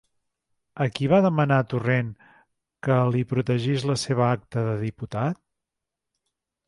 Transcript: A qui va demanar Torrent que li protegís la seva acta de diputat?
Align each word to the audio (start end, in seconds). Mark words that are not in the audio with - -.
A 0.85 0.87
qui 0.99 1.09
va 1.11 1.19
demanar 1.25 1.59
Torrent 1.73 2.09
que 2.87 2.97
li 3.17 3.23
protegís 3.35 3.87
la 3.93 3.99
seva 4.05 4.27
acta 4.31 4.65
de 4.71 4.75
diputat? 4.85 5.43